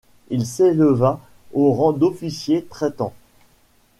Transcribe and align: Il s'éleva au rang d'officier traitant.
Il 0.31 0.47
s'éleva 0.47 1.19
au 1.53 1.73
rang 1.73 1.91
d'officier 1.91 2.65
traitant. 2.67 3.13